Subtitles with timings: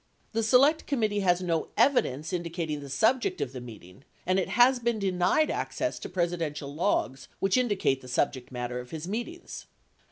[0.31, 4.79] The Select Committee has no evidence indicating the subject of the meeting and it has
[4.79, 9.67] been denied access to Presidential logs which indicate the subject matter of his meetings.